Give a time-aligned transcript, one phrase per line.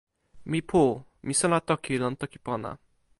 [0.51, 0.81] mi pu.
[1.25, 2.71] mi sona toki lon toki pona.